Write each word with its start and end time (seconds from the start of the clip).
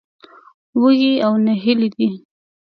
وږي 0.81 1.13
او 1.25 1.33
نهيلي 1.45 1.89
دي. 1.95 2.09